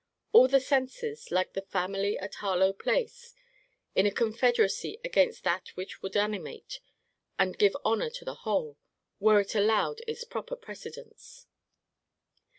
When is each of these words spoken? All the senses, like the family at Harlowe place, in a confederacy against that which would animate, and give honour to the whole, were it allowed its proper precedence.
All 0.31 0.47
the 0.47 0.59
senses, 0.59 1.29
like 1.29 1.53
the 1.53 1.61
family 1.61 2.17
at 2.17 2.33
Harlowe 2.41 2.73
place, 2.73 3.35
in 3.93 4.07
a 4.07 4.11
confederacy 4.11 4.99
against 5.03 5.43
that 5.43 5.67
which 5.75 6.01
would 6.01 6.17
animate, 6.17 6.79
and 7.37 7.55
give 7.55 7.77
honour 7.85 8.09
to 8.09 8.25
the 8.25 8.33
whole, 8.41 8.79
were 9.19 9.39
it 9.41 9.53
allowed 9.53 10.01
its 10.07 10.23
proper 10.23 10.55
precedence. 10.55 11.45